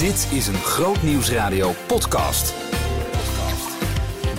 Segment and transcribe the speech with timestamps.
[0.00, 2.54] Dit is een Groot Nieuwsradio podcast.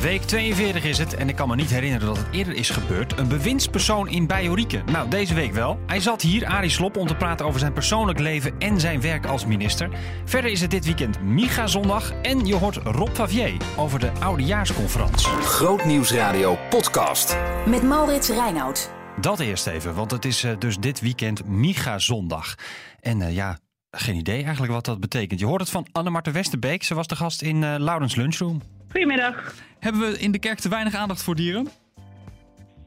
[0.02, 3.18] Week 42 is het en ik kan me niet herinneren dat het eerder is gebeurd.
[3.18, 4.82] Een bewindspersoon in Bajorieke.
[4.92, 5.79] Nou, deze week wel.
[5.88, 9.26] Hij zat hier, Arie Slop, om te praten over zijn persoonlijk leven en zijn werk
[9.26, 9.89] als minister.
[10.26, 15.28] Verder is het dit weekend Miga Zondag en je hoort Rob Favier over de Oudejaarsconferentie.
[15.28, 17.38] Groot Nieuwsradio podcast.
[17.66, 18.91] Met Maurits Reinoud.
[19.20, 22.55] Dat eerst even, want het is eh, dus dit weekend Miga Zondag.
[22.99, 23.59] En eh, ja,
[23.91, 25.39] geen idee eigenlijk wat dat betekent.
[25.39, 26.84] Je hoort het van Anne-Marten Westerbeek.
[26.84, 28.61] Ze was de gast in uh, Laurens Lunchroom.
[28.89, 29.55] Goedemiddag.
[29.79, 31.67] Hebben we in de kerk te weinig aandacht voor dieren?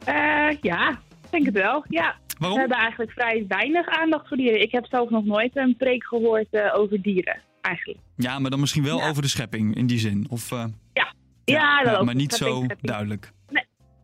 [0.08, 0.98] Uh, ja,
[1.30, 1.84] denk het wel.
[1.88, 2.16] Ja.
[2.38, 2.58] Waarom?
[2.58, 4.60] We hebben eigenlijk vrij weinig aandacht voor dieren.
[4.60, 8.00] Ik heb zelf nog nooit een preek gehoord uh, over dieren, eigenlijk.
[8.16, 9.08] Ja, maar dan misschien wel ja.
[9.08, 10.26] over de schepping in die zin?
[10.28, 10.64] Of, uh...
[10.92, 11.12] ja.
[11.44, 13.20] Ja, ja, maar niet zo schepping.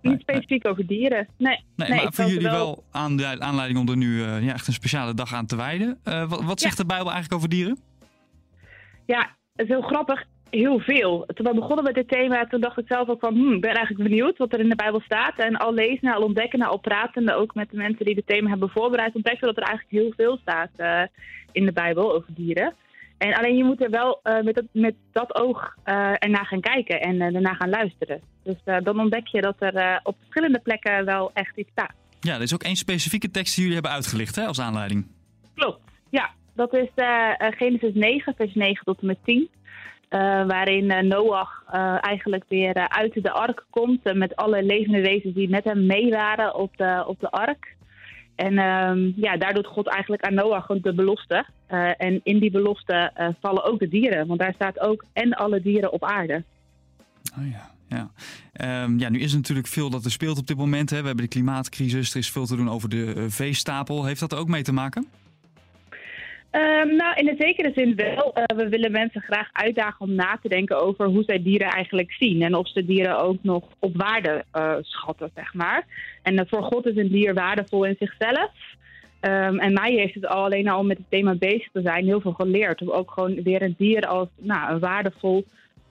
[0.02, 0.72] Nee, niet specifiek nee.
[0.72, 1.28] over dieren.
[1.36, 4.52] Nee, nee, nee maar voor jullie wel, wel aan de aanleiding om er nu ja,
[4.52, 5.98] echt een speciale dag aan te wijden.
[6.04, 7.78] wat, wat zegt de Bijbel eigenlijk over dieren?
[9.06, 11.26] Ja, het is heel grappig heel veel.
[11.34, 13.74] Toen we begonnen met dit thema, toen dacht ik zelf ook van, hmm, ik ben
[13.74, 15.38] eigenlijk benieuwd wat er in de Bijbel staat.
[15.38, 18.70] En al lezen, al ontdekken, al pratende, ook met de mensen die het thema hebben
[18.70, 21.02] voorbereid, ontdekken we dat er eigenlijk heel veel staat uh,
[21.52, 22.74] in de Bijbel over dieren.
[23.20, 26.60] En alleen je moet er wel uh, met, dat, met dat oog uh, ernaar gaan
[26.60, 28.20] kijken en daarna gaan luisteren.
[28.42, 31.92] Dus dan ontdek je dat er op verschillende plekken wel echt iets staat.
[32.20, 35.06] Ja, er is ook één specifieke tekst die jullie hebben uitgelicht hè, als aanleiding.
[35.54, 36.30] Klopt, ja.
[36.54, 36.88] Dat is
[37.56, 39.48] Genesis 9, vers 9 tot en met 10.
[40.10, 45.34] Uh, waarin uh, Noach uh, eigenlijk weer uit de ark komt met alle levende wezens
[45.34, 47.76] die met hem mee waren op de, op de ark.
[48.40, 51.44] En um, ja, daar doet God eigenlijk aan Noach de belofte.
[51.96, 55.92] en in die belofte vallen ook de dieren, want daar staat ook en alle dieren
[55.92, 56.44] op aarde.
[57.38, 57.70] Oh ja.
[57.88, 58.10] Ja.
[58.84, 60.90] Um, ja, nu is natuurlijk veel dat er speelt op dit moment.
[60.90, 61.00] Hè.
[61.00, 64.04] We hebben de klimaatcrisis, er is veel te doen over de veestapel.
[64.04, 65.06] Heeft dat er ook mee te maken?
[66.52, 68.32] Um, nou, in een zekere zin wel.
[68.38, 72.12] Uh, we willen mensen graag uitdagen om na te denken over hoe zij dieren eigenlijk
[72.12, 72.42] zien.
[72.42, 75.86] En of ze dieren ook nog op waarde uh, schatten, zeg maar.
[76.22, 78.50] En uh, voor God is een dier waardevol in zichzelf.
[79.20, 82.20] Um, en mij heeft het al alleen al met het thema bezig te zijn heel
[82.20, 82.80] veel geleerd.
[82.80, 85.46] Om ook gewoon weer een dier als nou, een waardevol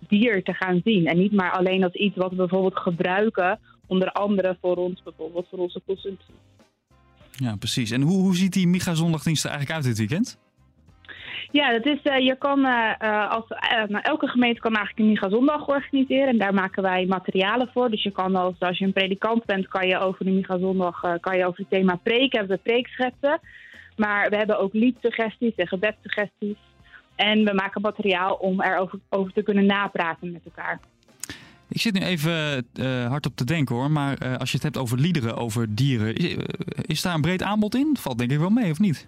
[0.07, 1.07] dier te gaan zien.
[1.07, 5.47] En niet maar alleen als iets wat we bijvoorbeeld gebruiken, onder andere voor ons, bijvoorbeeld
[5.50, 6.33] voor onze consumptie.
[7.31, 7.91] Ja, precies.
[7.91, 10.39] En hoe, hoe ziet die Miga-zondagdienst er eigenlijk uit dit weekend?
[11.51, 15.13] Ja, dat is, uh, je kan uh, als, uh, nou, elke gemeente kan eigenlijk een
[15.13, 17.89] Miga Zondag organiseren en daar maken wij materialen voor.
[17.89, 21.01] Dus je kan als, als je een predikant bent, kan je over de Miga Zondag
[21.19, 23.39] kan je over het thema preken, hebben we preekschetsen.
[23.95, 26.57] Maar we hebben ook liedsuggesties en gebedssuggesties.
[27.15, 30.79] En we maken materiaal om erover over te kunnen napraten met elkaar.
[31.69, 34.77] Ik zit nu even uh, hard op te denken hoor, maar als je het hebt
[34.77, 36.35] over liederen, over dieren, is,
[36.85, 37.97] is, daar een breed aanbod in?
[37.99, 39.07] Valt denk ik wel mee, of niet?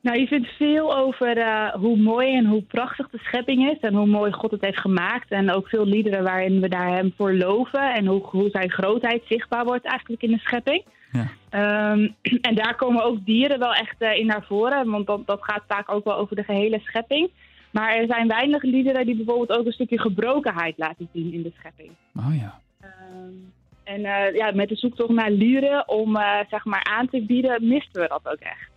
[0.00, 4.06] Nou, je vindt veel over hoe mooi en hoe prachtig de schepping is en hoe
[4.06, 5.30] mooi God het heeft gemaakt.
[5.30, 9.22] En ook veel liederen waarin we daar hem voor loven en hoe, hoe zijn grootheid
[9.28, 10.84] zichtbaar wordt eigenlijk in de schepping.
[11.12, 11.92] Ja.
[11.92, 12.14] Um,
[12.48, 15.90] en daar komen ook dieren wel echt in naar voren, want dat, dat gaat vaak
[15.90, 17.30] ook wel over de gehele schepping.
[17.70, 21.52] Maar er zijn weinig liederen die bijvoorbeeld ook een stukje gebrokenheid laten zien in de
[21.58, 21.90] schepping.
[22.16, 22.60] Oh ja.
[22.82, 23.52] Um,
[23.84, 26.16] en uh, ja, met de zoektocht naar lieren om
[26.50, 28.67] zeg maar aan te bieden, misten we dat ook echt.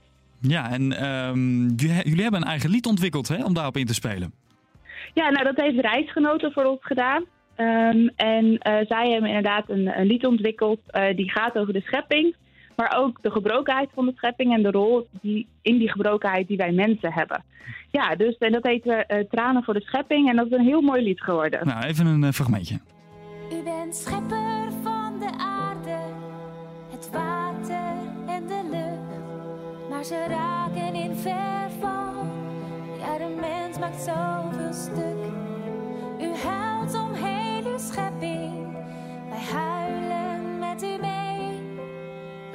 [0.41, 4.33] Ja, en um, jullie hebben een eigen lied ontwikkeld hè, om daarop in te spelen.
[5.13, 7.23] Ja, nou dat heeft Reisgenoten voor ons gedaan.
[7.57, 10.79] Um, en uh, zij hebben inderdaad een, een lied ontwikkeld
[11.15, 12.35] die gaat over de schepping.
[12.75, 16.57] Maar ook de gebrokenheid van de schepping en de rol die, in die gebrokenheid die
[16.57, 17.43] wij mensen hebben.
[17.91, 18.99] Ja, dus en dat heet uh,
[19.29, 20.29] Tranen voor de Schepping.
[20.29, 21.67] En dat is een heel mooi lied geworden.
[21.67, 22.79] Nou, even een uh, fragmentje.
[23.53, 24.40] U bent schepper
[30.01, 32.25] Maar ze raken in verval.
[32.99, 35.31] Ja, de mens maakt zoveel stuk.
[36.21, 38.73] U huilt om heel uw schepping.
[39.29, 41.59] Wij huilen met u mee.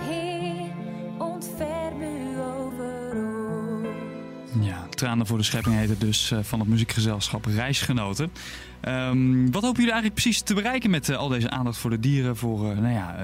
[0.01, 0.71] Heer,
[1.19, 4.67] ontferm u over ons.
[4.67, 8.33] Ja, Tranen voor de Schepping heet het dus uh, van het muziekgezelschap Reisgenoten.
[8.83, 12.01] Um, wat hopen jullie eigenlijk precies te bereiken met uh, al deze aandacht voor de
[12.01, 13.17] dieren, voor uh, nou ja,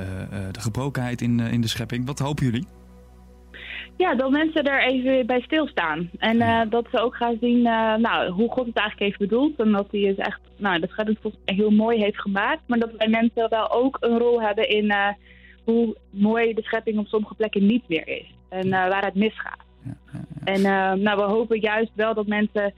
[0.53, 2.07] de gebrokenheid in, in de schepping?
[2.07, 2.67] Wat hopen jullie?
[3.97, 6.11] Ja, dat mensen er even bij stilstaan.
[6.19, 6.65] En ja.
[6.65, 7.63] dat ze ook gaan zien
[8.01, 9.61] nou, hoe God het eigenlijk heeft bedoeld.
[9.61, 12.61] En dat hij het echt, nou, dat schepping heel mooi heeft gemaakt.
[12.67, 14.93] Maar dat wij mensen wel ook een rol hebben in
[15.65, 18.35] hoe mooi de schepping op sommige plekken niet meer is.
[18.49, 19.65] En waar het misgaat.
[19.85, 20.53] Ja, ja, ja.
[20.53, 20.63] En
[21.03, 22.75] nou, we hopen juist wel dat mensen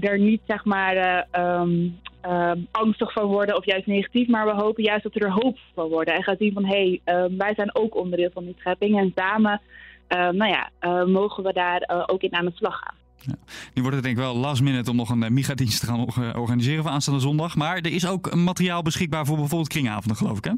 [0.00, 1.98] er niet zeg maar um,
[2.70, 4.28] angstig van worden of juist negatief.
[4.28, 6.14] Maar we hopen juist dat er hoop van worden.
[6.14, 8.98] En gaan zien van hé, hey, wij zijn ook onderdeel van die schepping.
[8.98, 9.60] En samen
[10.08, 10.70] nou ja,
[11.04, 12.94] mogen we daar ook in aan de slag gaan.
[13.74, 16.38] Nu wordt het denk ik wel last minute om nog een Miga-dienst te gaan or-
[16.38, 17.56] organiseren voor aanstaande zondag.
[17.56, 20.52] Maar er is ook materiaal beschikbaar voor bijvoorbeeld kringavonden, geloof ik, hè?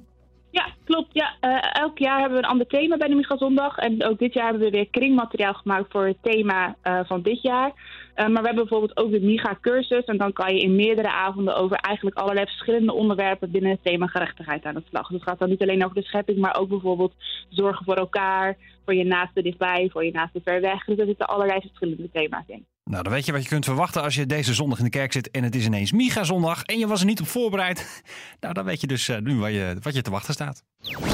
[0.51, 1.09] Ja, klopt.
[1.13, 1.35] Ja.
[1.41, 3.77] Uh, elk jaar hebben we een ander thema bij de Miga Zondag.
[3.77, 7.43] En ook dit jaar hebben we weer kringmateriaal gemaakt voor het thema uh, van dit
[7.43, 7.73] jaar.
[8.19, 10.05] Uh, maar we hebben bijvoorbeeld ook de Miga cursus.
[10.05, 14.07] En dan kan je in meerdere avonden over eigenlijk allerlei verschillende onderwerpen binnen het thema
[14.07, 15.09] gerechtigheid aan de slag.
[15.09, 17.15] Dus het gaat dan niet alleen over de schepping, maar ook bijvoorbeeld
[17.49, 20.85] zorgen voor elkaar, voor je naaste dichtbij, voor je naaste ver weg.
[20.85, 22.67] Dus er zitten allerlei verschillende thema's in.
[22.85, 25.13] Nou, dan weet je wat je kunt verwachten als je deze zondag in de kerk
[25.13, 27.87] zit en het is ineens Miga-zondag en je was er niet op voorbereid.
[28.41, 30.63] Nou, dan weet je dus uh, nu wat je, wat je te wachten staat.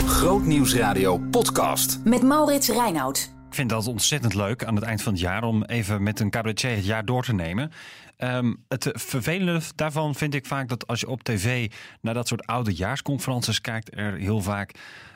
[0.07, 2.01] Grootnieuwsradio podcast.
[2.05, 3.33] Met Maurits Reinoud.
[3.55, 6.31] Ik vind dat ontzettend leuk aan het eind van het jaar om even met een
[6.31, 7.73] cabaretier het jaar door te nemen.
[8.19, 11.71] Um, het vervelende daarvan vind ik vaak dat als je op tv
[12.01, 14.75] naar dat soort oudejaarsconferences kijkt, er heel vaak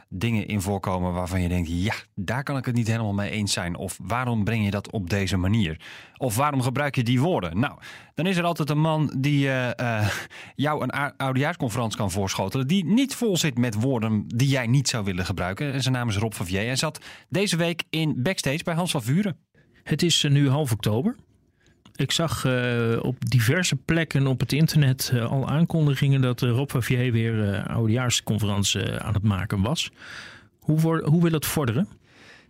[0.09, 3.53] dingen in voorkomen waarvan je denkt: ja, daar kan ik het niet helemaal mee eens
[3.53, 3.77] zijn.
[3.77, 5.81] Of waarom breng je dat op deze manier?
[6.17, 7.61] Of waarom gebruik je die woorden?
[7.61, 7.79] Nou,
[8.15, 10.09] dan is er altijd een man die uh, uh,
[10.55, 12.67] jou een oudejaarsconferentie kan voorschotelen.
[12.67, 15.73] die niet vol zit met woorden die jij niet zou willen gebruiken.
[15.73, 16.61] En zijn naam is Rob van Vier.
[16.61, 19.37] Hij zat deze week in backstage bij Hans van Vuren.
[19.83, 21.17] Het is nu half oktober.
[21.99, 26.71] Ik zag uh, op diverse plekken op het internet uh, al aankondigingen dat uh, Rob
[26.71, 29.91] Favier weer uh, oudejaarsconferentie aan het maken was.
[30.59, 31.89] Hoe, voor, hoe wil het vorderen?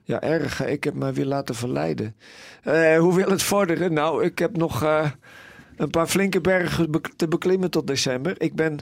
[0.03, 0.65] Ja, erg.
[0.65, 2.17] Ik heb me weer laten verleiden.
[2.99, 3.93] hoe wil het vorderen?
[3.93, 4.83] Nou, ik heb nog
[5.77, 8.35] een paar flinke bergen te beklimmen tot december.
[8.41, 8.79] Ik ben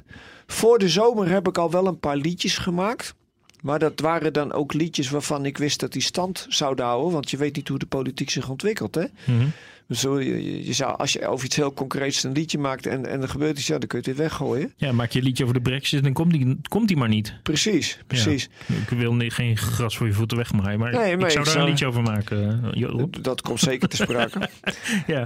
[0.46, 3.14] voor de zomer heb ik al wel een paar liedjes gemaakt.
[3.62, 7.12] Maar dat waren dan ook liedjes waarvan ik wist dat die stand zouden houden.
[7.12, 8.94] Want je weet niet hoe de politiek zich ontwikkelt.
[8.94, 9.04] Hè?
[9.24, 9.52] Mm-hmm.
[9.88, 13.22] Dus je, je zou, als je over iets heel concreets een liedje maakt en, en
[13.22, 14.72] er gebeurt iets, ja, dan kun je het weer weggooien.
[14.76, 17.34] Ja, maak je een liedje over de brexit, dan komt die, komt die maar niet.
[17.42, 18.48] Precies, precies.
[18.66, 21.44] Ja, ik wil niet, geen gras voor je voeten wegmaaien, maar, nee, maar ik zou
[21.44, 21.64] daar zou...
[21.64, 22.62] een liedje over maken.
[22.96, 24.48] Dat, dat komt zeker te sprake.
[25.06, 25.22] ja.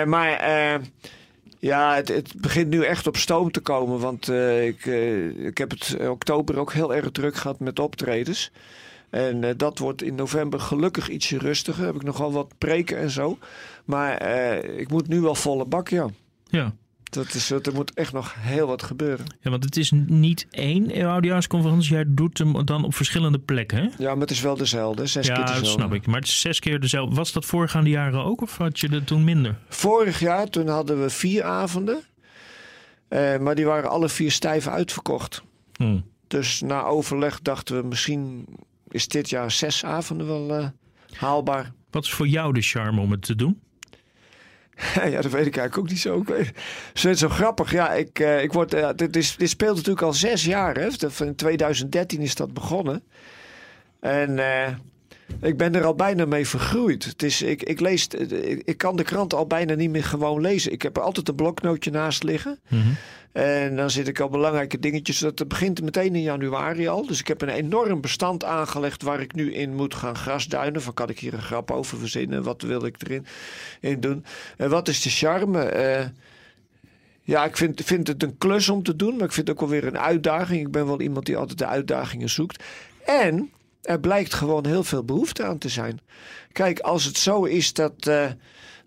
[0.00, 0.84] Uh, maar uh,
[1.66, 3.98] ja, het, het, begint nu echt op stoom te komen.
[3.98, 4.86] Want uh, ik,
[5.36, 8.50] ik heb het oktober ook heel erg druk gehad met optredens.
[9.10, 11.86] En dat wordt in november gelukkig ietsje rustiger.
[11.86, 13.38] Heb ik nogal wat preken en zo.
[13.84, 14.24] Maar
[14.64, 16.06] ik moet nu wel volle bak, ja.
[16.48, 16.74] Ja.
[17.10, 19.26] Dat is, er moet echt nog heel wat gebeuren.
[19.40, 21.92] Ja, want het is niet één oudejaarsconferentie.
[21.92, 23.88] Jij doet hem dan op verschillende plekken, hè?
[23.98, 25.06] Ja, maar het is wel dezelfde.
[25.06, 25.66] Zes ja, keer dezelfde.
[25.66, 26.06] dat snap ik.
[26.06, 27.14] Maar het is zes keer dezelfde.
[27.14, 28.42] Was dat voorgaande jaren ook?
[28.42, 29.58] Of had je er toen minder?
[29.68, 32.00] Vorig jaar, toen hadden we vier avonden.
[33.08, 35.42] Uh, maar die waren alle vier stijf uitverkocht.
[35.76, 36.04] Hmm.
[36.26, 38.46] Dus na overleg dachten we misschien
[38.88, 40.68] is dit jaar zes avonden wel uh,
[41.16, 41.72] haalbaar.
[41.90, 43.60] Wat is voor jou de charme om het te doen?
[45.12, 46.24] ja, dat weet ik eigenlijk ook niet zo.
[46.94, 47.72] Zo, zo grappig.
[47.72, 50.74] Ja, ik, uh, ik word, uh, dit, is, dit speelt natuurlijk al zes jaar.
[50.74, 50.88] Hè.
[51.24, 53.02] In 2013 is dat begonnen.
[54.00, 54.38] En
[55.40, 57.04] ik ben er al bijna mee vergroeid.
[57.04, 60.40] Het is, ik, ik, lees, ik, ik kan de krant al bijna niet meer gewoon
[60.40, 60.72] lezen.
[60.72, 62.58] Ik heb er altijd een bloknootje naast liggen.
[62.68, 62.96] Mm-hmm.
[63.32, 65.18] En dan zit ik al belangrijke dingetjes.
[65.18, 67.06] Dat begint meteen in januari al.
[67.06, 70.82] Dus ik heb een enorm bestand aangelegd waar ik nu in moet gaan grasduinen.
[70.82, 72.42] Van kan ik hier een grap over verzinnen?
[72.42, 73.26] Wat wil ik erin
[73.80, 74.24] in doen?
[74.56, 75.76] En wat is de charme?
[75.76, 76.06] Uh,
[77.22, 79.16] ja, ik vind, vind het een klus om te doen.
[79.16, 80.60] Maar ik vind het ook wel weer een uitdaging.
[80.60, 82.62] Ik ben wel iemand die altijd de uitdagingen zoekt.
[83.04, 83.50] En
[83.86, 86.00] er blijkt gewoon heel veel behoefte aan te zijn.
[86.52, 88.06] Kijk, als het zo is dat...
[88.08, 88.26] Uh,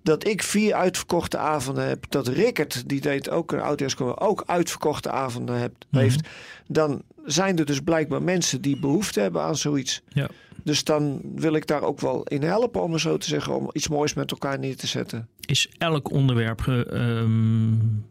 [0.04, 2.06] dat ik vier uitverkochte avonden heb.
[2.10, 6.02] Dat Rickert, die deed ook een oudejaarsconferentie, ook uitverkochte avonden heb, Mhm.
[6.02, 6.28] heeft.
[6.68, 10.02] Dan zijn er dus blijkbaar mensen die behoefte hebben aan zoiets.
[10.10, 10.30] Ja.
[10.64, 13.70] Dus dan wil ik daar ook wel in helpen, om het zo te zeggen, om
[13.72, 15.28] iets moois met elkaar neer te zetten.
[15.46, 16.66] Is elk onderwerp.
[16.68, 18.06] Um,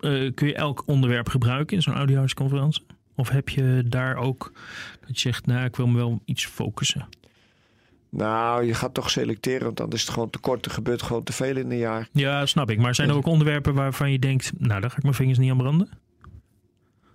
[0.00, 2.86] uh, kun je elk onderwerp gebruiken in zo'n oudejaarsconferentie?
[3.18, 4.52] Of heb je daar ook
[5.00, 7.08] dat je zegt, nou, ik wil me wel iets focussen?
[8.08, 10.64] Nou, je gaat toch selecteren, want dan is het gewoon te kort.
[10.64, 12.08] Er gebeurt gewoon te veel in een jaar.
[12.12, 12.78] Ja, snap ik.
[12.78, 15.50] Maar zijn er ook onderwerpen waarvan je denkt, nou, daar ga ik mijn vingers niet
[15.50, 15.88] aan branden?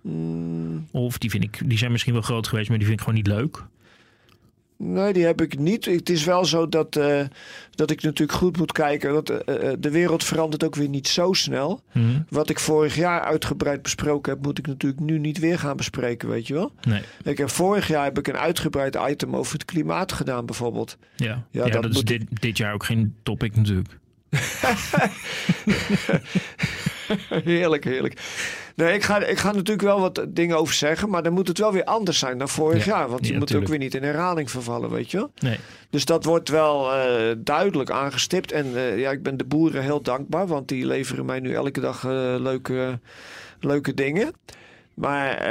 [0.00, 0.88] Mm.
[0.90, 3.22] Of die, vind ik, die zijn misschien wel groot geweest, maar die vind ik gewoon
[3.22, 3.64] niet leuk.
[4.76, 5.84] Nee, die heb ik niet.
[5.84, 7.20] Het is wel zo dat, uh,
[7.70, 9.12] dat ik natuurlijk goed moet kijken.
[9.12, 9.36] Want uh,
[9.78, 11.82] de wereld verandert ook weer niet zo snel.
[11.92, 12.26] Mm-hmm.
[12.28, 16.28] Wat ik vorig jaar uitgebreid besproken heb, moet ik natuurlijk nu niet weer gaan bespreken,
[16.28, 16.72] weet je wel?
[16.82, 17.02] Nee.
[17.22, 20.98] Ik heb, vorig jaar heb ik een uitgebreid item over het klimaat gedaan, bijvoorbeeld.
[21.16, 23.98] Ja, ja, ja dat, dat is dit, dit jaar ook geen topic natuurlijk.
[27.44, 28.20] heerlijk, heerlijk.
[28.76, 31.58] Nee, ik ga, ik ga natuurlijk wel wat dingen over zeggen, maar dan moet het
[31.58, 33.08] wel weer anders zijn dan vorig Ja, jaar.
[33.08, 35.30] Want je ja, moet ook weer niet in herhaling vervallen, weet je wel?
[35.38, 35.58] Nee.
[35.90, 38.52] Dus dat wordt wel eh, duidelijk aangestipt.
[38.52, 41.80] En eh, ja, ik ben de boeren heel dankbaar, want die leveren mij nu elke
[41.80, 43.00] dag eh, leuke,
[43.60, 44.32] leuke dingen.
[44.94, 45.48] Maar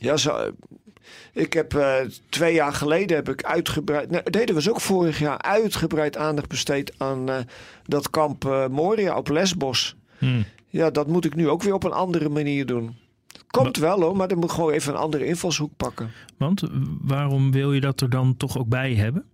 [0.00, 0.50] ja, zo,
[1.32, 1.94] Ik heb uh,
[2.28, 4.10] twee jaar geleden heb ik uitgebreid.
[4.10, 7.36] Nee, deden was ook vorig jaar uitgebreid aandacht besteed aan uh,
[7.84, 9.96] dat kamp uh, Moria op Lesbos.
[10.18, 10.44] Hmm.
[10.68, 12.96] Ja, dat moet ik nu ook weer op een andere manier doen.
[13.46, 16.10] Komt wel hoor, maar dan moet gewoon even een andere invalshoek pakken.
[16.36, 16.62] Want
[17.00, 19.24] waarom wil je dat er dan toch ook bij hebben?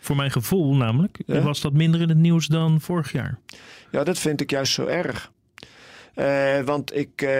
[0.00, 1.40] Voor mijn gevoel namelijk ja?
[1.40, 3.38] was dat minder in het nieuws dan vorig jaar.
[3.90, 5.31] Ja, dat vind ik juist zo erg.
[6.16, 7.30] Uh, want ik, uh,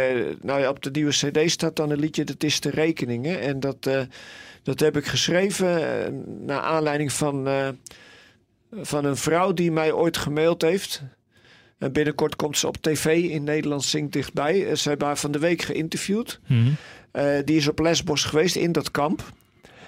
[0.41, 3.41] nou ja, op de nieuwe CD staat dan een liedje Dat is de rekeningen.
[3.41, 4.01] En dat, uh,
[4.63, 7.49] dat heb ik geschreven naar aanleiding van,
[8.73, 11.03] van een vrouw die mij ooit gemaild heeft.
[11.79, 14.77] En binnenkort komt ze op tv in Nederland Zingt Dichtbij.
[14.77, 16.41] Ze hebben haar van de week geïnterviewd.
[16.47, 16.77] Mm
[17.13, 17.45] -hmm.
[17.45, 19.33] die is op Lesbos geweest in dat kamp.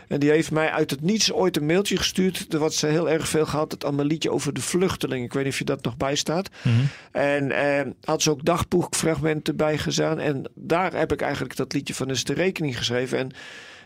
[0.08, 2.46] En die heeft mij uit het niets ooit een mailtje gestuurd.
[2.52, 3.72] Wat ze heel erg veel gehad.
[3.72, 5.24] Het allemaal liedje over de vluchteling.
[5.24, 6.48] Ik weet niet of je dat nog bij staat.
[6.62, 6.74] Mhm.
[7.12, 10.18] En eh, had ze ook dagboekfragmenten bij gezaan.
[10.18, 13.18] En daar heb ik eigenlijk dat liedje van de rekening geschreven.
[13.18, 13.30] En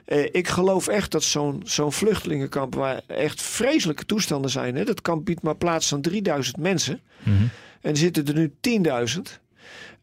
[0.05, 2.75] eh, ik geloof echt dat zo'n zo'n vluchtelingenkamp.
[2.75, 4.77] Waar echt vreselijke toestanden zijn.
[4.77, 7.01] Hè, dat kamp biedt maar plaats van 3000 mensen.
[7.23, 7.45] Mhm.
[7.81, 9.41] En zitten er nu 10.000.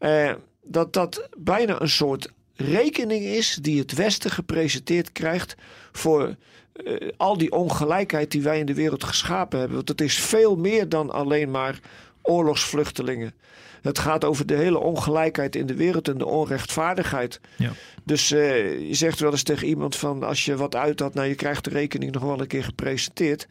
[0.00, 0.32] Uh,
[0.62, 5.54] dat dat bijna een soort rekening is die het Westen gepresenteerd krijgt
[5.92, 6.36] voor
[6.84, 9.76] uh, al die ongelijkheid die wij in de wereld geschapen hebben.
[9.76, 11.80] Want het is veel meer dan alleen maar
[12.22, 13.34] oorlogsvluchtelingen.
[13.82, 17.40] Het gaat over de hele ongelijkheid in de wereld en de onrechtvaardigheid.
[17.56, 17.72] Ja.
[18.04, 21.28] Dus uh, je zegt wel eens tegen iemand van als je wat uit had, nou
[21.28, 23.46] je krijgt de rekening nog wel een keer gepresenteerd.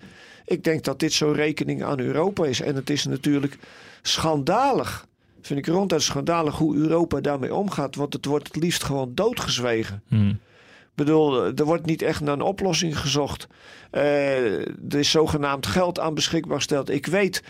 [0.45, 2.61] Ik denk dat dit zo'n rekening aan Europa is.
[2.61, 3.57] En het is natuurlijk
[4.01, 5.07] schandalig
[5.45, 7.95] vind ik ronduit schandalig hoe Europa daarmee omgaat.
[7.95, 10.03] Want het wordt het liefst gewoon doodgezwegen.
[10.07, 10.29] Hmm.
[10.29, 13.47] Ik bedoel, er wordt niet echt naar een oplossing gezocht.
[13.91, 16.89] Uh, er is zogenaamd geld aan beschikbaar gesteld.
[16.89, 17.43] Ik weet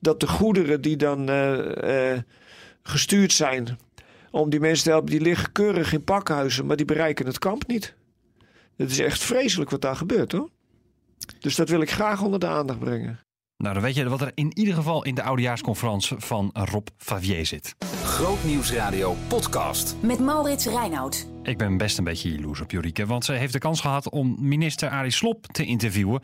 [0.00, 2.18] dat de goederen die dan uh, uh,
[2.82, 3.78] gestuurd zijn
[4.30, 7.66] om die mensen te helpen, die liggen keurig in pakhuizen, maar die bereiken het kamp
[7.66, 7.94] niet.
[8.76, 10.50] Het is echt vreselijk wat daar gebeurt hoor.
[11.38, 13.18] Dus dat wil ik graag onder de aandacht brengen.
[13.58, 17.46] Nou, dan weet je wat er in ieder geval in de oudejaarsconferentie van Rob Favier
[17.46, 17.74] zit.
[18.04, 19.96] Grootnieuwsradio podcast.
[20.00, 21.28] Met Maurits Reinoud.
[21.42, 24.36] Ik ben best een beetje jaloers op Jorike, want ze heeft de kans gehad om
[24.38, 26.20] minister Arie Slop te interviewen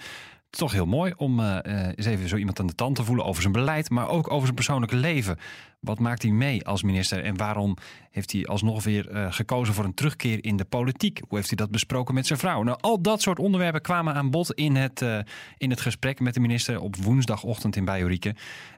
[0.57, 1.59] toch heel mooi om uh,
[1.95, 4.43] eens even zo iemand aan de tand te voelen over zijn beleid, maar ook over
[4.43, 5.39] zijn persoonlijke leven.
[5.85, 7.77] Wat maakt hij mee als minister en waarom
[8.11, 11.21] heeft hij alsnog weer uh, gekozen voor een terugkeer in de politiek?
[11.29, 12.63] Hoe heeft hij dat besproken met zijn vrouw?
[12.63, 15.19] Nou, al dat soort onderwerpen kwamen aan bod in het, uh,
[15.57, 18.35] in het gesprek met de minister op woensdagochtend in Bajorieke.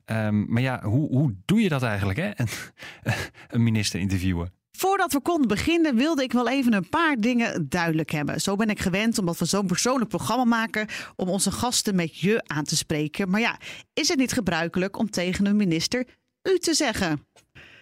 [0.06, 2.30] Um, maar ja, hoe, hoe doe je dat eigenlijk, hè?
[3.54, 4.52] een minister interviewen?
[4.76, 8.40] Voordat we konden beginnen, wilde ik wel even een paar dingen duidelijk hebben.
[8.40, 10.86] Zo ben ik gewend, omdat we zo'n persoonlijk programma maken,
[11.16, 13.30] om onze gasten met je aan te spreken.
[13.30, 13.58] Maar ja,
[13.92, 16.06] is het niet gebruikelijk om tegen een minister
[16.46, 17.26] u te zeggen?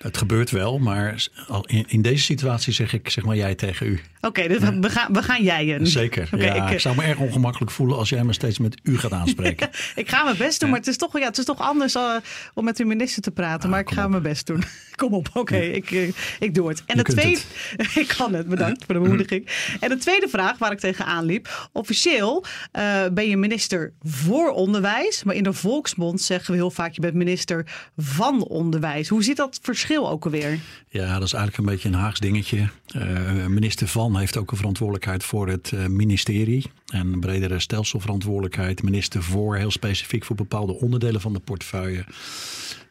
[0.04, 1.26] Het gebeurt wel, maar
[1.66, 4.00] in, in deze situatie zeg ik zeg maar jij tegen u.
[4.20, 5.86] Oké, dus we, gaan, we gaan jijen.
[5.86, 6.28] Zeker.
[6.34, 8.98] Okay, ja, ik, ik, zou me erg ongemakkelijk voelen als jij me steeds met u
[8.98, 9.70] gaat aanspreken.
[9.94, 12.16] ik ga mijn best doen, maar het is toch, ja, het is toch anders uh,
[12.54, 13.64] om met uw minister te praten.
[13.64, 14.10] Ah, maar ik ga op.
[14.10, 14.64] mijn best doen.
[14.96, 16.82] Kom op, oké, okay, ik, uh, ik doe het.
[16.86, 17.40] En de tweede,
[17.76, 17.96] het.
[18.02, 19.48] ik kan het, bedankt voor de bemoediging.
[19.80, 21.68] En de tweede vraag waar ik tegenaan liep.
[21.72, 26.92] Officieel uh, ben je minister voor onderwijs, maar in de volksmond zeggen we heel vaak
[26.92, 29.08] je bent minister van onderwijs.
[29.08, 30.58] Hoe zit dat verschil ook alweer?
[30.88, 32.68] Ja, dat is eigenlijk een beetje een Haags dingetje.
[32.96, 36.70] Uh, minister van heeft ook een verantwoordelijkheid voor het uh, ministerie.
[36.86, 38.82] En een bredere stelselverantwoordelijkheid.
[38.82, 42.04] Minister voor, heel specifiek voor bepaalde onderdelen van de portefeuille.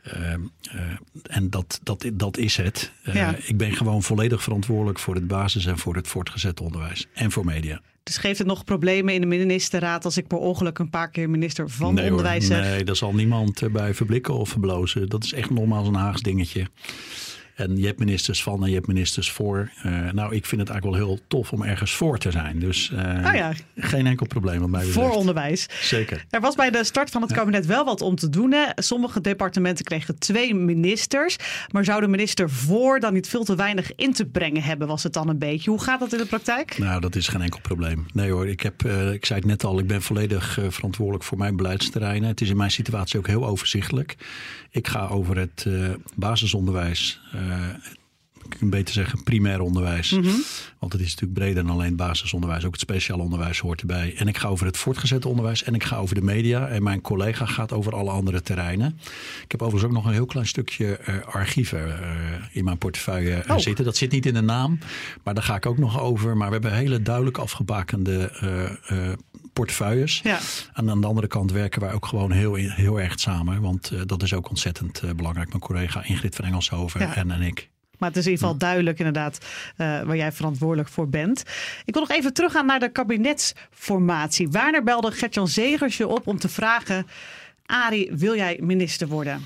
[0.08, 0.34] Uh,
[0.76, 0.82] uh,
[1.24, 2.92] en dat, dat, dat is het.
[3.04, 3.36] Ja.
[3.46, 7.08] Ik ben gewoon volledig verantwoordelijk voor het basis- en voor het voortgezet onderwijs.
[7.14, 7.82] En voor media.
[8.04, 11.30] Dus geeft het nog problemen in de ministerraad als ik per ongeluk een paar keer
[11.30, 12.66] minister van nee, Onderwijs hoor, zeg?
[12.66, 15.10] Nee, daar zal niemand bij verblikken of verblozen.
[15.10, 16.68] Dat is echt normaal een Haags dingetje.
[17.56, 19.72] En je hebt ministers van en je hebt ministers voor.
[19.86, 22.60] Uh, nou, ik vind het eigenlijk wel heel tof om ergens voor te zijn.
[22.60, 23.54] Dus uh, oh ja.
[23.76, 25.08] geen enkel probleem wat mij betreft.
[25.08, 25.68] Voor onderwijs.
[25.82, 26.26] Zeker.
[26.30, 28.52] Er was bij de start van het kabinet wel wat om te doen.
[28.52, 28.66] Hè.
[28.76, 31.38] Sommige departementen kregen twee ministers.
[31.72, 35.04] Maar zou de minister voor dan niet veel te weinig in te brengen hebben, was
[35.04, 35.70] het dan een beetje.
[35.70, 36.78] Hoe gaat dat in de praktijk?
[36.78, 38.06] Nou, dat is geen enkel probleem.
[38.14, 41.38] Nee hoor, ik, heb, uh, ik zei het net al, ik ben volledig verantwoordelijk voor
[41.38, 42.30] mijn beleidsterreinen.
[42.30, 44.16] Het is in mijn situatie ook heel overzichtelijk.
[44.70, 45.68] Ik ga over het
[46.16, 47.22] basisonderwijs
[48.50, 50.12] ik kan beter zeggen primair onderwijs.
[50.12, 50.44] Mm -hmm.
[50.80, 52.66] Want het is natuurlijk breder dan alleen basisonderwijs.
[52.66, 54.16] Ook het speciaal onderwijs hoort erbij.
[54.18, 56.68] En ik ga over het voortgezet onderwijs en ik ga over de media.
[56.68, 59.00] En mijn collega gaat over alle andere terreinen.
[59.44, 61.96] Ik heb overigens ook nog een heel klein stukje uh, archieven uh,
[62.52, 63.58] in mijn portefeuille oh.
[63.58, 63.86] zitten.
[63.86, 64.80] Dat zit niet in de naam,
[65.24, 66.38] maar daar ga ik ook nog over.
[66.38, 68.32] Maar we hebben hele duidelijk afgebakende
[69.54, 70.20] portefeuilles.
[70.24, 70.40] Ja.
[70.74, 73.62] En aan de andere kant werken wij ook gewoon heel, heel erg samen.
[73.62, 75.50] Want uh, dat is ook ontzettend uh, belangrijk.
[75.50, 77.16] Mijn collega Ingrid van Engelshoven ja.
[77.16, 77.70] en, en ik.
[77.98, 79.38] Maar het is in ieder geval duidelijk inderdaad
[79.78, 81.44] uh, waar jij verantwoordelijk voor bent.
[81.86, 84.50] Ik wil nog even teruggaan naar de kabinetsformatie.
[84.50, 87.08] Wanneer belde Gertjan Zegers je op om te vragen...
[87.66, 89.46] Arie, wil jij minister worden?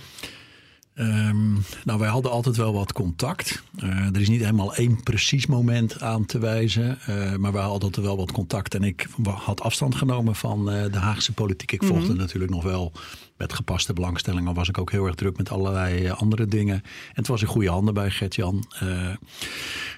[1.00, 3.63] Um, nou, wij hadden altijd wel wat contact.
[3.84, 6.98] Uh, er is niet helemaal één precies moment aan te wijzen.
[7.10, 8.75] Uh, maar wij hadden altijd wel wat contact.
[8.75, 11.72] En ik had afstand genomen van uh, de Haagse politiek.
[11.72, 12.18] Ik volgde mm -hmm.
[12.18, 12.92] natuurlijk nog wel
[13.38, 14.48] met gepaste belangstelling.
[14.48, 16.75] Al was ik ook heel erg druk met allerlei andere dingen.
[16.75, 18.63] En het was in goede handen bij Gert-Jan.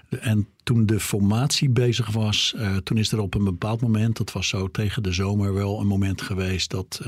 [0.10, 4.48] en toen de formatie bezig was, toen is er op een bepaald moment, dat was
[4.48, 7.02] zo tegen de zomer wel een moment geweest, dat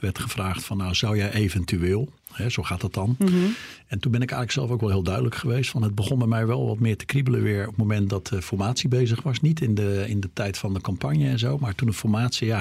[0.00, 3.16] werd gevraagd van nou zou jij eventueel He, zo gaat dat dan.
[3.18, 3.34] Mhm.
[3.92, 5.70] En toen ben ik eigenlijk zelf ook wel heel duidelijk geweest.
[5.70, 8.26] Van het begon bij mij wel wat meer te kriebelen weer op het moment dat
[8.26, 9.40] de formatie bezig was.
[9.40, 11.58] Niet in de, in de tijd van de campagne en zo.
[11.58, 12.58] Maar toen de formatie, ja,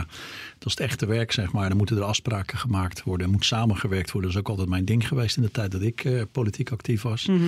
[0.58, 1.68] dat is het echte werk zeg maar.
[1.68, 3.26] Dan moeten er afspraken gemaakt worden.
[3.26, 4.32] Er moet samengewerkt worden.
[4.32, 7.02] Dat is ook altijd mijn ding geweest in de tijd dat ik uh, politiek actief
[7.02, 7.26] was.
[7.26, 7.40] Mhm.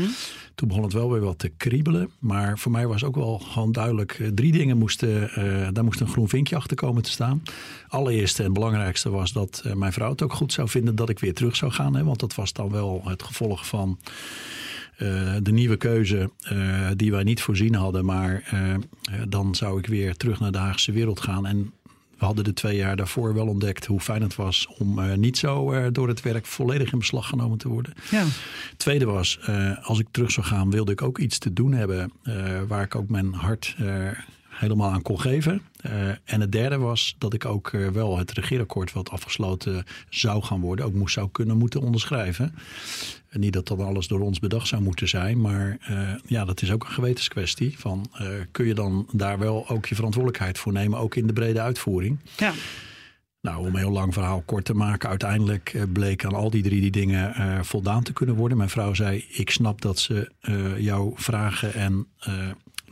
[0.56, 2.10] Toen begon het wel weer wat te kriebelen.
[2.20, 4.20] Maar voor mij was ook wel gewoon duidelijk.
[4.20, 7.44] Uh, drie dingen moesten, uh, daar moest een groen vinkje achter komen te staan.
[7.88, 11.34] Allereerste en belangrijkste was dat mijn vrouw het ook goed zou vinden dat ik weer
[11.34, 11.96] terug zou gaan.
[11.96, 14.00] Hè, want dat was dan wel het gevolg van
[14.98, 18.05] uh, de nieuwe keuze uh, die wij niet voorzien hadden.
[18.05, 18.75] Maar uh,
[19.27, 21.46] dan zou ik weer terug naar de Haagse wereld gaan.
[21.46, 21.72] En
[22.17, 25.91] we hadden de twee jaar daarvoor wel ontdekt hoe fijn het was om niet zo
[25.91, 27.93] door het werk volledig in beslag genomen te worden.
[28.12, 28.24] Ja.
[28.77, 29.39] Tweede was,
[29.82, 32.12] als ik terug zou gaan, wilde ik ook iets te doen hebben
[32.67, 33.75] waar ik ook mijn hart
[34.63, 35.62] helemaal aan kon geven.
[35.86, 40.43] Uh, en het derde was dat ik ook uh, wel het regeerakkoord wat afgesloten zou
[40.43, 42.55] gaan worden, ook moest zou kunnen moeten onderschrijven.
[43.29, 46.62] En niet dat dat alles door ons bedacht zou moeten zijn, maar uh, ja, dat
[46.62, 47.79] is ook een gewetenskwestie.
[47.79, 48.12] Van
[48.51, 52.20] kun je dan daar wel ook je verantwoordelijkheid voor nemen, ook in de brede uitvoering?
[52.38, 52.53] Ja.
[53.41, 56.82] Nou, om een heel lang verhaal kort te maken, uiteindelijk bleek aan al die drie
[56.82, 58.58] die dingen uh, voldaan te kunnen worden.
[58.58, 62.34] Mijn vrouw zei: Ik snap dat ze uh, jou vragen en uh,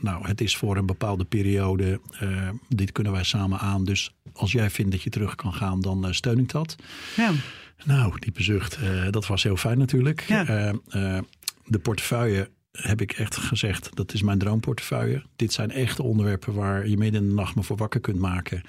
[0.02, 2.00] nou, het is voor een bepaalde periode.
[2.22, 3.84] Uh, dit kunnen wij samen aan.
[3.84, 6.76] Dus als jij vindt dat je terug kan gaan, dan uh, steun ik dat.
[7.16, 7.30] Ja.
[7.84, 8.78] Nou, diepe zucht.
[8.82, 10.24] Uh, dat was heel fijn natuurlijk.
[10.28, 10.44] Ja.
[11.64, 15.22] de portefeuille heb ik echt gezegd, dat is mijn droomportefeuille.
[15.36, 18.62] Dit zijn echte onderwerpen waar je midden in de nacht me voor wakker kunt maken.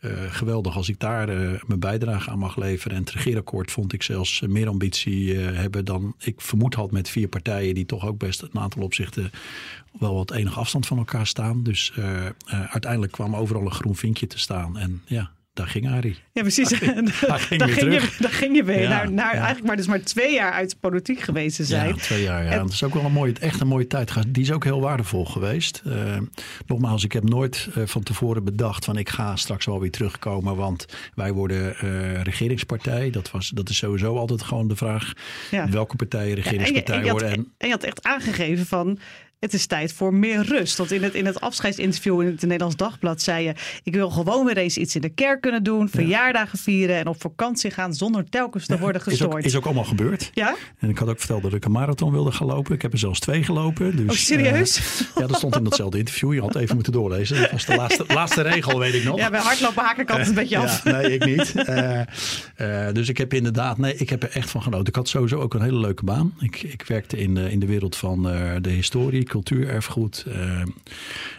[0.00, 2.96] Uh, geweldig als ik daar uh, mijn bijdrage aan mag leveren.
[2.96, 7.28] En het regeerakkoord vond ik zelfs meer ambitie hebben dan ik vermoed had met vier
[7.28, 9.30] partijen die toch ook best een aantal opzichten
[9.98, 11.62] wel wat enige afstand van elkaar staan.
[11.62, 11.92] Dus
[12.46, 14.78] uiteindelijk kwam overal een groen vinkje te staan.
[14.78, 16.16] En ja, daar ging Arie.
[16.32, 16.68] Ja, precies.
[16.78, 18.80] Daar ging, daar ging, daar je, ging je, daar ging je weer.
[18.80, 19.36] Ja, naar, naar ja.
[19.36, 21.88] Eigenlijk maar dus maar twee jaar uit de politiek geweest te zijn.
[21.88, 22.44] Ja, twee jaar.
[22.44, 22.50] Ja.
[22.50, 24.12] En- Dat is ook wel een mooie, echt een mooie tijd.
[24.28, 25.82] Die is ook heel waardevol geweest.
[25.84, 26.16] Eh,
[26.66, 30.56] nogmaals, ik heb nooit eh, van tevoren bedacht van ik ga straks wel weer terugkomen.
[30.56, 33.10] Want wij worden eh, regeringspartij.
[33.10, 35.12] Dat, was, dat is sowieso altijd gewoon de vraag.
[35.50, 35.68] Ja.
[35.70, 37.38] Welke partijen en, je, regeringspartij en, je had, worden.
[37.38, 38.98] En, en je had echt aangegeven van...
[39.38, 40.76] Het is tijd voor meer rust.
[40.76, 43.52] Want in het, in het afscheidsinterview in het Nederlands Dagblad zei je...
[43.82, 45.88] ik wil gewoon weer eens iets in de kerk kunnen doen.
[45.88, 47.94] Verjaardagen vieren en op vakantie gaan...
[47.94, 49.32] zonder telkens te worden is, gestoord.
[49.32, 50.30] ook, is ook allemaal gebeurd.
[50.34, 50.54] Ja?
[50.78, 52.74] En ik had ook verteld dat ik een marathon wilde gaan lopen.
[52.74, 53.96] Ik heb er zelfs twee gelopen.
[53.96, 54.76] Dus, Oh, serieus?
[54.78, 56.34] eh, ja, dat stond in datzelfde interview.
[56.34, 57.40] Je had even moeten doorlezen.
[57.40, 59.18] Dat was de laatste, laatste regel, weet ik nog.
[59.18, 60.84] Ja, bij hardlopen haak ik altijd een beetje af.
[60.84, 61.54] Ja, nee, ik niet.
[61.54, 62.00] Eh,
[62.86, 64.86] eh, dus ik heb inderdaad, nee, ik heb er echt van genoten.
[64.86, 66.34] Ik had sowieso ook een hele leuke baan.
[66.40, 70.24] Ik, ik werkte in de, in de wereld van eh, de historie, cultuur, erfgoed.
[70.28, 70.62] eh,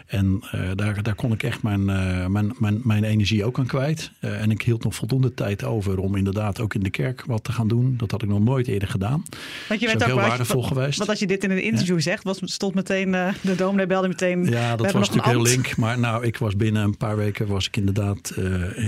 [0.06, 3.66] en eh, daar, daar kon ik echt mijn, eh, mijn, mijn, mijn energie ook aan
[3.66, 4.10] kwijt.
[4.20, 7.52] En ik hield nog voldoende tijd over om inderdaad ook in de kerk wat te
[7.52, 7.94] gaan doen.
[7.96, 9.22] Dat had ik nog nooit eerder gedaan.
[9.68, 10.98] Want je bent ook heel waardevol geweest.
[10.98, 14.44] Want als je dit in een interview zegt, was, stond meteen de dominee belde meteen.
[14.44, 15.76] Ja, dat was natuurlijk heel link.
[15.76, 18.34] Maar nou, ik was binnen een paar weken was ik inderdaad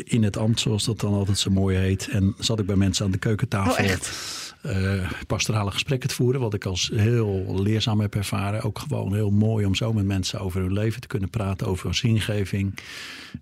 [0.05, 2.09] in het ambt, zoals dat dan altijd zo mooi heet.
[2.09, 3.73] En zat ik bij mensen aan de keukentafel.
[3.73, 4.50] Oh, echt?
[4.63, 6.41] Eh, pastorale gesprekken te voeren.
[6.41, 8.63] Wat ik als heel leerzaam heb ervaren.
[8.63, 11.67] Ook gewoon heel mooi om zo met mensen over hun leven te kunnen praten.
[11.67, 12.79] Over zingeving.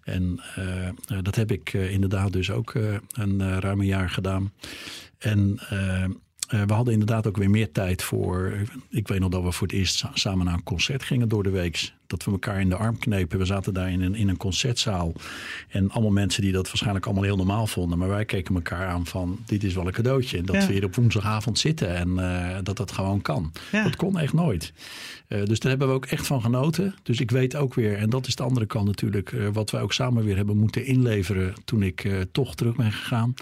[0.02, 2.74] En eh, eh, dat heb ik inderdaad dus ook
[3.12, 4.52] een ruim een jaar gedaan.
[5.18, 5.60] En
[6.48, 8.52] we hadden inderdaad ook weer meer tijd voor.
[8.90, 11.42] Ik weet nog dat we voor het eerst sa- samen naar een concert gingen door
[11.42, 11.92] de week.
[12.08, 13.38] Dat we elkaar in de arm knepen.
[13.38, 15.12] We zaten daar in een, in een concertzaal.
[15.68, 17.98] En allemaal mensen die dat waarschijnlijk allemaal heel normaal vonden.
[17.98, 20.42] Maar wij keken elkaar aan van dit is wel een cadeautje.
[20.42, 20.66] Dat Ja.
[20.66, 23.52] we hier op woensdagavond zitten en eh, dat dat gewoon kan.
[23.72, 23.82] Ja.
[23.84, 24.72] Dat kon echt nooit.
[25.28, 26.94] Eh, dus daar hebben we ook echt van genoten.
[27.02, 29.80] Dus ik weet ook weer, en dat is de andere kant natuurlijk, eh, wat wij
[29.80, 33.34] ook samen weer hebben moeten inleveren toen ik toch terug ben gegaan.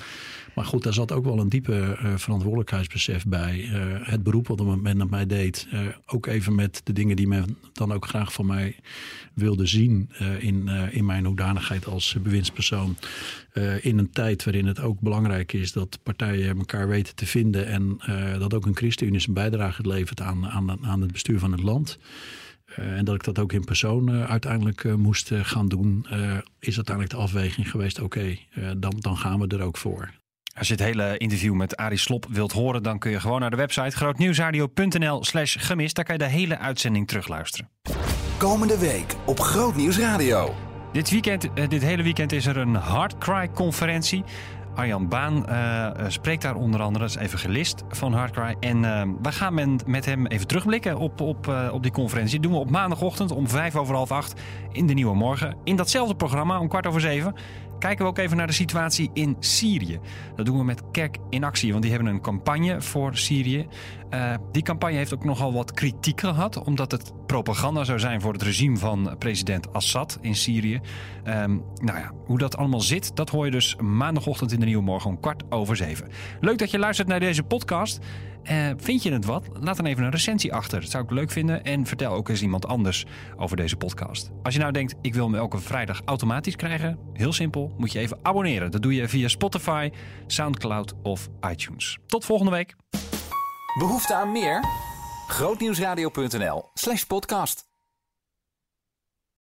[0.55, 3.69] Maar goed, daar zat ook wel een diepe verantwoordelijkheidsbesef bij.
[4.03, 5.69] Het beroep wat men met mij deed.
[6.07, 8.56] ook even met de dingen die men dan ook graag van mij
[9.35, 12.97] wilde zien in, in mijn hoedanigheid als bewindspersoon.
[13.81, 17.67] in een tijd waarin het ook belangrijk is dat partijen elkaar weten te vinden.
[17.67, 17.99] En
[18.39, 21.99] dat ook een ChristenUnie zijn bijdrage levert aan, aan, aan het bestuur van het land.
[22.75, 26.07] en dat ik dat ook in persoon uiteindelijk moest gaan doen,
[26.59, 28.37] is uiteindelijk de afweging geweest: oké,
[28.77, 30.11] dan, dan gaan we er ook voor.
[30.59, 33.51] Als je het hele interview met Arie Slop wilt horen, dan kun je gewoon naar
[33.51, 35.95] de website grootnieuwsradio.nl slash gemist.
[35.95, 37.69] Daar kan je de hele uitzending terugluisteren.
[38.39, 40.55] Komende week op Grootnieuws Radio.
[40.93, 44.25] Dit, weekend, eh, dit hele weekend is er een Hardcry-conferentie.
[44.75, 48.57] Arjan Baan uh, spreekt daar onder andere als evangelist van Hardcry.
[48.61, 48.81] En
[49.23, 52.33] we gaan met, met hem even terugblikken op, op, op die conferentie.
[52.33, 54.41] Dat doen we op maandagochtend om vijf over half acht
[54.73, 55.57] in de Nieuwe Morgen.
[55.65, 57.35] In datzelfde programma om kwart over zeven
[57.79, 59.99] kijken we ook even naar de situatie in Syrië.
[60.35, 63.67] Dat doen we met Kerk in Actie, want die hebben een campagne voor Syrië.
[64.11, 68.33] Uh, die campagne heeft ook nogal wat kritiek gehad, omdat het propaganda zou zijn voor
[68.33, 70.81] het regime van president Assad in Syrië.
[71.25, 74.83] Um, nou ja, hoe dat allemaal zit, dat hoor je dus maandagochtend in de Nieuwe
[74.83, 76.09] Morgen om kwart over zeven.
[76.41, 78.01] Leuk dat je luistert naar deze podcast.
[78.51, 79.49] Uh, vind je het wat?
[79.61, 80.81] Laat dan even een recensie achter.
[80.81, 81.65] Dat zou ik leuk vinden.
[81.65, 83.05] En vertel ook eens iemand anders
[83.37, 84.31] over deze podcast.
[84.43, 86.99] Als je nou denkt, ik wil hem elke vrijdag automatisch krijgen.
[87.13, 88.71] Heel simpel, moet je even abonneren.
[88.71, 89.91] Dat doe je via Spotify,
[90.27, 91.99] Soundcloud of iTunes.
[92.07, 92.77] Tot volgende week.
[93.79, 94.65] Behoefte aan meer?
[95.27, 97.66] Grootnieuwsradio.nl slash podcast.